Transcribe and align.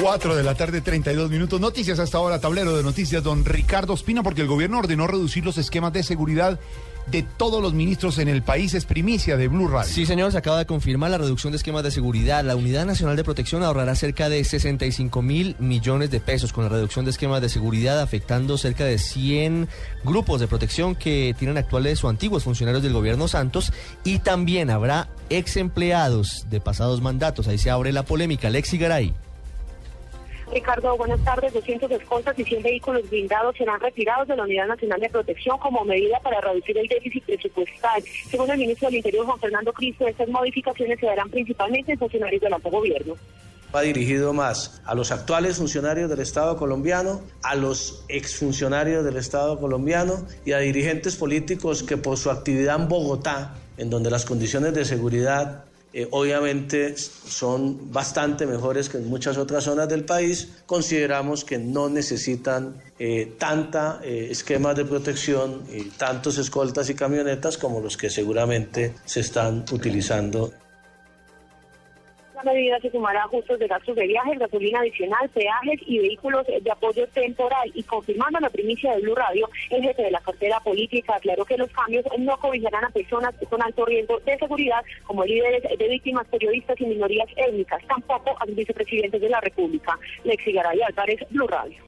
4 0.00 0.36
de 0.36 0.42
la 0.42 0.54
tarde, 0.54 0.80
32 0.80 1.30
minutos. 1.30 1.60
Noticias 1.60 1.98
hasta 1.98 2.18
ahora, 2.18 2.38
tablero 2.38 2.76
de 2.76 2.82
noticias, 2.82 3.22
don 3.22 3.44
Ricardo 3.44 3.94
Espina, 3.94 4.22
porque 4.22 4.42
el 4.42 4.46
gobierno 4.46 4.78
ordenó 4.78 5.06
reducir 5.06 5.44
los 5.44 5.56
esquemas 5.58 5.92
de 5.92 6.02
seguridad 6.02 6.60
de 7.06 7.22
todos 7.22 7.62
los 7.62 7.72
ministros 7.72 8.18
en 8.18 8.28
el 8.28 8.42
país. 8.42 8.74
Es 8.74 8.84
primicia 8.84 9.36
de 9.36 9.48
Blue 9.48 9.68
Radio. 9.68 9.90
Sí, 9.90 10.06
señor, 10.06 10.32
se 10.32 10.38
acaba 10.38 10.58
de 10.58 10.66
confirmar 10.66 11.10
la 11.10 11.18
reducción 11.18 11.52
de 11.52 11.56
esquemas 11.56 11.82
de 11.82 11.90
seguridad. 11.90 12.44
La 12.44 12.56
Unidad 12.56 12.84
Nacional 12.84 13.16
de 13.16 13.24
Protección 13.24 13.62
ahorrará 13.62 13.94
cerca 13.94 14.28
de 14.28 14.44
65 14.44 15.22
mil 15.22 15.56
millones 15.58 16.10
de 16.10 16.20
pesos 16.20 16.52
con 16.52 16.64
la 16.64 16.70
reducción 16.70 17.04
de 17.04 17.12
esquemas 17.12 17.40
de 17.40 17.48
seguridad, 17.48 18.00
afectando 18.00 18.58
cerca 18.58 18.84
de 18.84 18.98
100 18.98 19.68
grupos 20.04 20.40
de 20.40 20.48
protección 20.48 20.94
que 20.94 21.34
tienen 21.38 21.56
actuales 21.56 22.02
o 22.04 22.08
antiguos 22.08 22.44
funcionarios 22.44 22.82
del 22.82 22.92
gobierno 22.92 23.28
Santos. 23.28 23.72
Y 24.04 24.18
también 24.18 24.70
habrá 24.70 25.08
ex 25.30 25.56
empleados 25.56 26.46
de 26.50 26.60
pasados 26.60 27.00
mandatos. 27.00 27.48
Ahí 27.48 27.58
se 27.58 27.70
abre 27.70 27.92
la 27.92 28.04
polémica. 28.04 28.50
Lexi 28.50 28.78
Garay. 28.78 29.14
Ricardo, 30.52 30.96
buenas 30.96 31.22
tardes. 31.24 31.52
200 31.52 31.90
escoltas 31.90 32.38
y 32.38 32.44
100 32.44 32.62
vehículos 32.62 33.08
blindados 33.10 33.56
serán 33.56 33.80
retirados 33.80 34.28
de 34.28 34.36
la 34.36 34.44
Unidad 34.44 34.68
Nacional 34.68 35.00
de 35.00 35.10
Protección 35.10 35.58
como 35.58 35.84
medida 35.84 36.20
para 36.20 36.40
reducir 36.40 36.78
el 36.78 36.86
déficit 36.88 37.24
presupuestal. 37.24 38.02
Según 38.30 38.50
el 38.50 38.58
ministro 38.58 38.88
del 38.88 38.96
Interior, 38.96 39.26
Juan 39.26 39.40
Fernando 39.40 39.72
Cristo, 39.72 40.06
estas 40.06 40.28
modificaciones 40.28 41.00
se 41.00 41.06
darán 41.06 41.30
principalmente 41.30 41.92
en 41.92 41.98
funcionarios 41.98 42.40
del 42.40 42.52
alto 42.52 42.70
gobierno. 42.70 43.14
Va 43.74 43.82
dirigido 43.82 44.32
más 44.32 44.80
a 44.84 44.94
los 44.94 45.10
actuales 45.10 45.56
funcionarios 45.56 46.08
del 46.08 46.20
Estado 46.20 46.56
colombiano, 46.56 47.20
a 47.42 47.56
los 47.56 48.04
exfuncionarios 48.08 49.04
del 49.04 49.16
Estado 49.16 49.58
colombiano 49.58 50.24
y 50.44 50.52
a 50.52 50.58
dirigentes 50.58 51.16
políticos 51.16 51.82
que 51.82 51.96
por 51.96 52.16
su 52.16 52.30
actividad 52.30 52.76
en 52.80 52.88
Bogotá, 52.88 53.54
en 53.76 53.90
donde 53.90 54.10
las 54.10 54.24
condiciones 54.24 54.72
de 54.72 54.84
seguridad 54.84 55.64
eh, 55.98 56.06
obviamente 56.10 56.94
son 56.94 57.90
bastante 57.90 58.44
mejores 58.44 58.90
que 58.90 58.98
en 58.98 59.08
muchas 59.08 59.38
otras 59.38 59.64
zonas 59.64 59.88
del 59.88 60.04
país, 60.04 60.48
consideramos 60.66 61.42
que 61.42 61.56
no 61.56 61.88
necesitan 61.88 62.82
eh, 62.98 63.32
tanta 63.38 64.00
eh, 64.04 64.28
esquemas 64.30 64.76
de 64.76 64.84
protección 64.84 65.62
y 65.72 65.84
tantos 65.84 66.36
escoltas 66.36 66.90
y 66.90 66.94
camionetas 66.94 67.56
como 67.56 67.80
los 67.80 67.96
que 67.96 68.10
seguramente 68.10 68.92
se 69.06 69.20
están 69.20 69.64
utilizando. 69.72 70.52
La 72.36 72.52
medida 72.52 72.78
se 72.80 72.90
sumará 72.90 73.24
ajustes 73.24 73.58
de 73.58 73.66
gastos 73.66 73.96
de 73.96 74.06
viajes, 74.06 74.38
gasolina 74.38 74.80
adicional, 74.80 75.26
peajes 75.30 75.80
y 75.86 76.00
vehículos 76.00 76.46
de 76.46 76.70
apoyo 76.70 77.06
temporal. 77.08 77.70
Y 77.72 77.82
confirmando 77.82 78.38
la 78.40 78.50
primicia 78.50 78.94
de 78.94 79.00
Blue 79.00 79.14
Radio, 79.14 79.48
el 79.70 79.82
jefe 79.82 80.02
de 80.02 80.10
la 80.10 80.20
cartera 80.20 80.60
política 80.60 81.16
aclaró 81.16 81.46
que 81.46 81.56
los 81.56 81.70
cambios 81.70 82.04
no 82.18 82.36
cobijarán 82.36 82.84
a 82.84 82.90
personas 82.90 83.34
con 83.48 83.62
alto 83.62 83.86
riesgo 83.86 84.20
de 84.20 84.36
seguridad, 84.36 84.84
como 85.04 85.24
líderes 85.24 85.62
de 85.78 85.88
víctimas, 85.88 86.26
periodistas 86.28 86.78
y 86.78 86.84
minorías 86.84 87.28
étnicas, 87.36 87.82
tampoco 87.86 88.36
a 88.38 88.44
los 88.44 88.54
vicepresidentes 88.54 89.20
de 89.20 89.30
la 89.30 89.40
República. 89.40 89.98
Lexi 90.24 90.52
Garay 90.52 90.82
Álvarez, 90.82 91.20
Blue 91.30 91.46
Radio. 91.46 91.82